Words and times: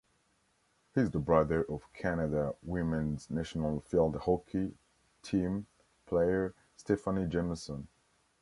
He 0.95 1.01
is 1.01 1.11
the 1.11 1.19
brother 1.19 1.61
of 1.69 1.93
Canada 1.93 2.55
women's 2.63 3.29
national 3.29 3.81
field 3.81 4.15
hockey 4.15 4.73
team 5.21 5.67
player 6.07 6.55
Stephanie 6.75 7.27
Jameson. 7.27 7.87